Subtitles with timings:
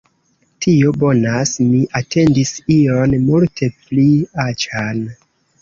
[0.65, 1.51] Tio bonas.
[1.67, 4.07] Mi atendis ion multe pli
[4.49, 5.07] aĉan